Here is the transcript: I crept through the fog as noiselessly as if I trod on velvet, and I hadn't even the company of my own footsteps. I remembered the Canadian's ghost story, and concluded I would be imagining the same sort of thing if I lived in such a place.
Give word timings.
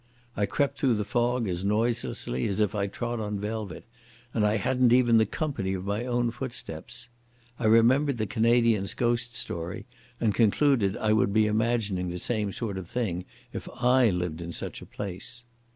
I 0.35 0.47
crept 0.47 0.79
through 0.79 0.95
the 0.95 1.05
fog 1.05 1.47
as 1.47 1.63
noiselessly 1.63 2.47
as 2.47 2.59
if 2.59 2.73
I 2.73 2.87
trod 2.87 3.19
on 3.19 3.37
velvet, 3.37 3.85
and 4.33 4.43
I 4.43 4.57
hadn't 4.57 4.91
even 4.91 5.19
the 5.19 5.27
company 5.27 5.75
of 5.75 5.85
my 5.85 6.05
own 6.05 6.31
footsteps. 6.31 7.07
I 7.59 7.65
remembered 7.67 8.17
the 8.17 8.25
Canadian's 8.25 8.95
ghost 8.95 9.35
story, 9.35 9.85
and 10.19 10.33
concluded 10.33 10.97
I 10.97 11.13
would 11.13 11.33
be 11.33 11.45
imagining 11.45 12.09
the 12.09 12.17
same 12.17 12.51
sort 12.51 12.79
of 12.79 12.89
thing 12.89 13.25
if 13.53 13.69
I 13.75 14.09
lived 14.09 14.41
in 14.41 14.51
such 14.51 14.81
a 14.81 14.87
place. 14.87 15.43